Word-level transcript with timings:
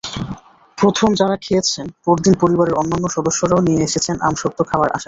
প্রথম 0.77 1.09
যারা 1.19 1.35
খেয়েছেন 1.37 1.85
পরদিন 2.05 2.33
পরিবারের 2.41 2.77
অন্যান্য 2.81 3.05
সদস্যদেরও 3.15 3.65
নিয়ে 3.67 3.85
এসেছেন 3.87 4.15
আমসত্ত্ব 4.27 4.59
খাওয়ার 4.69 4.89
আশায়। 4.89 4.99